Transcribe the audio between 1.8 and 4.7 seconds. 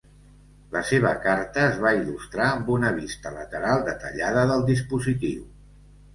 va il·lustrar amb una vista lateral detallada del